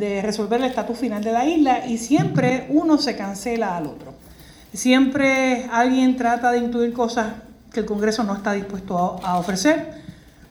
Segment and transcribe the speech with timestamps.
[0.00, 4.14] de resolver el estatus final de la isla y siempre uno se cancela al otro.
[4.72, 7.34] Siempre alguien trata de incluir cosas
[7.72, 9.92] que el Congreso no está dispuesto a, ofrecer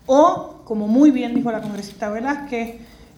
[0.06, 2.76] o, como muy bien dijo la congresista Velázquez,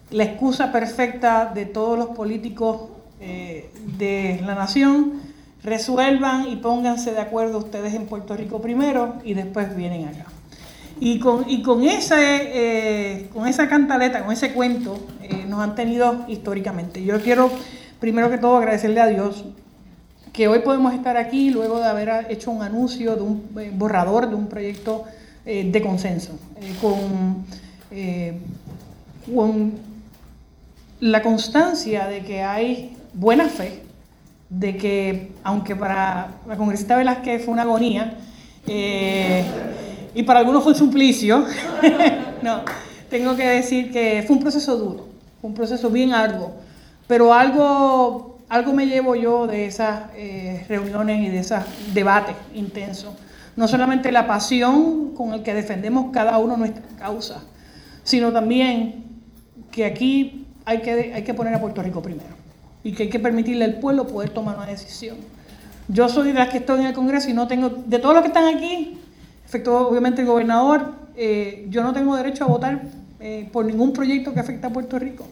[0.09, 2.89] la excusa perfecta de todos los políticos
[3.19, 5.21] eh, de la nación,
[5.63, 10.25] resuelvan y pónganse de acuerdo ustedes en Puerto Rico primero y después vienen acá.
[10.99, 15.75] Y con, y con, ese, eh, con esa cantaleta, con ese cuento, eh, nos han
[15.75, 17.03] tenido históricamente.
[17.03, 17.51] Yo quiero,
[17.99, 19.45] primero que todo, agradecerle a Dios
[20.33, 24.29] que hoy podemos estar aquí luego de haber hecho un anuncio de un eh, borrador
[24.29, 25.03] de un proyecto
[25.43, 26.33] de consenso,
[26.79, 27.43] con,
[29.33, 29.73] con
[30.99, 33.81] la constancia de que hay buena fe,
[34.49, 38.19] de que aunque para la congresista Velázquez fue una agonía,
[40.13, 41.45] y para algunos fue un suplicio.
[42.41, 42.61] no,
[43.09, 45.07] tengo que decir que fue un proceso duro,
[45.41, 46.51] un proceso bien arduo,
[47.07, 51.59] pero algo, algo me llevo yo de esas eh, reuniones y de esos
[51.93, 53.13] debates intensos.
[53.55, 57.43] No solamente la pasión con la que defendemos cada uno nuestra causa,
[58.03, 59.03] sino también
[59.71, 62.35] que aquí hay que, hay que poner a Puerto Rico primero
[62.83, 65.17] y que hay que permitirle al pueblo poder tomar una decisión.
[65.87, 68.23] Yo soy de las que estoy en el Congreso y no tengo, de todos los
[68.23, 68.97] que están aquí,
[69.51, 72.83] Efecto, obviamente, el gobernador, eh, yo no tengo derecho a votar
[73.21, 75.25] eh, por ningún proyecto que afecte a Puerto Rico.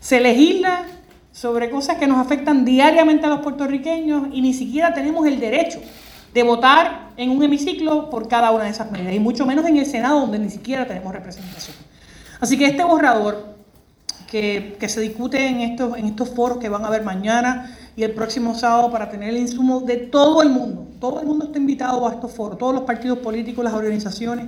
[0.00, 0.86] Se legisla
[1.32, 5.80] sobre cosas que nos afectan diariamente a los puertorriqueños y ni siquiera tenemos el derecho
[6.34, 9.76] de votar en un hemiciclo por cada una de esas medidas, y mucho menos en
[9.76, 11.76] el Senado, donde ni siquiera tenemos representación.
[12.40, 13.52] Así que este borrador
[14.32, 18.12] que, se discute en estos, en estos foros que van a haber mañana y el
[18.12, 20.88] próximo sábado para tener el insumo de todo el mundo.
[20.98, 24.46] Todo el mundo está invitado a estos foros, todos los partidos políticos, las organizaciones.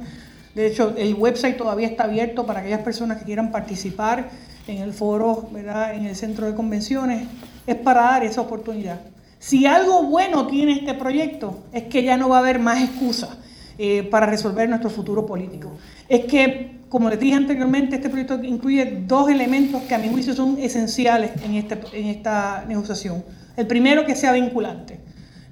[0.54, 4.30] De hecho, el website todavía está abierto para aquellas personas que quieran participar
[4.66, 7.26] en el foro, en el centro de convenciones.
[7.66, 9.00] Es para dar esa oportunidad.
[9.38, 13.30] Si algo bueno tiene este proyecto es que ya no va a haber más excusas
[13.76, 15.72] eh, para resolver nuestro futuro político.
[16.08, 20.34] Es que, como les dije anteriormente, este proyecto incluye dos elementos que a mi juicio
[20.34, 23.24] son esenciales en, este, en esta negociación.
[23.56, 25.00] El primero, que sea vinculante.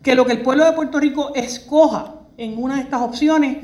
[0.03, 3.59] Que lo que el pueblo de Puerto Rico escoja en una de estas opciones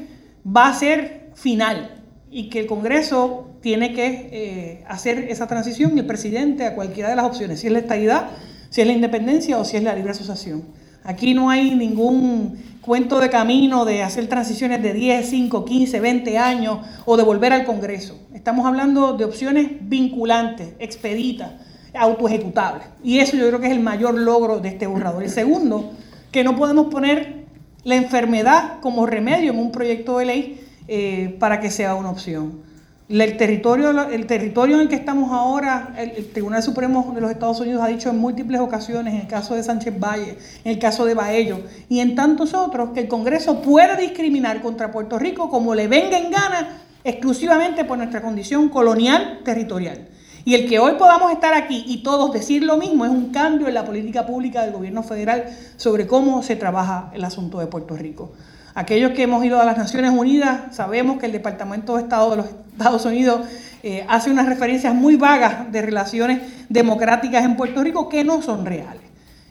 [0.44, 1.91] va a ser final
[2.31, 7.09] y que el Congreso tiene que eh, hacer esa transición y el presidente a cualquiera
[7.10, 8.31] de las opciones, si es la estabilidad,
[8.71, 10.65] si es la independencia o si es la libre asociación.
[11.04, 16.38] Aquí no hay ningún cuento de camino de hacer transiciones de 10, 5, 15, 20
[16.38, 18.19] años o de volver al Congreso.
[18.34, 21.53] Estamos hablando de opciones vinculantes, expeditas,
[21.94, 22.84] autoejecutables.
[23.03, 25.22] Y eso yo creo que es el mayor logro de este borrador.
[25.22, 25.93] El segundo,
[26.31, 27.47] que no podemos poner
[27.84, 32.66] la enfermedad como remedio en un proyecto de ley eh, para que sea una opción.
[33.09, 37.59] El territorio, el territorio en el que estamos ahora, el, Tribunal Supremo de los Estados
[37.59, 41.06] Unidos ha dicho en múltiples ocasiones, en el caso de Sánchez Valle, en el caso
[41.06, 45.75] de Baello y en tantos otros, que el Congreso puede discriminar contra Puerto Rico como
[45.75, 50.09] le venga en gana exclusivamente por nuestra condición colonial territorial.
[50.44, 53.69] Y el que hoy podamos estar aquí y todos decir lo mismo es un cambio
[53.69, 55.44] en la política pública del gobierno federal
[55.77, 58.32] sobre cómo se trabaja el asunto de Puerto Rico.
[58.74, 62.36] Aquellos que hemos ido a las Naciones Unidas sabemos que el Departamento de Estado de
[62.36, 63.40] los Estados Unidos
[63.82, 68.66] eh, hace unas referencias muy vagas de relaciones democráticas en Puerto Rico que no son
[68.66, 69.02] reales.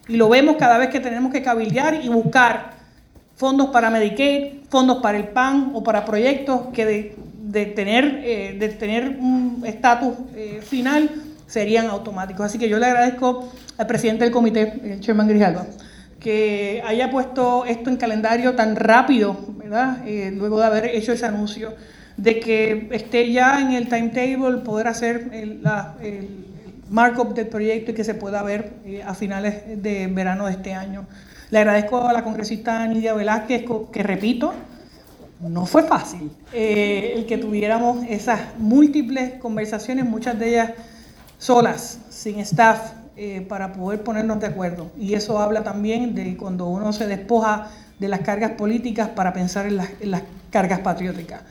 [0.07, 2.71] Y lo vemos cada vez que tenemos que cabildear y buscar
[3.35, 8.69] fondos para Medicaid, fondos para el PAN o para proyectos que de, tener, eh, de
[8.69, 11.09] tener un estatus eh, final
[11.45, 12.45] serían automáticos.
[12.45, 15.65] Así que yo le agradezco al presidente del comité, el Chairman Grijalva,
[16.19, 20.07] que haya puesto esto en calendario tan rápido, ¿verdad?
[20.07, 21.75] Eh, luego de haber hecho ese anuncio,
[22.17, 25.61] de que esté ya en el timetable poder hacer el,
[26.89, 30.73] markup del proyecto y que se pueda ver eh, a finales de verano de este
[30.73, 31.05] año.
[31.49, 34.53] Le agradezco a la congresista Nidia Velázquez, que repito,
[35.39, 40.71] no fue fácil eh, el que tuviéramos esas múltiples conversaciones, muchas de ellas
[41.37, 44.91] solas, sin staff, eh, para poder ponernos de acuerdo.
[44.95, 49.65] Y eso habla también de cuando uno se despoja de las cargas políticas para pensar
[49.65, 50.21] en las, en las
[50.51, 51.41] cargas patrióticas.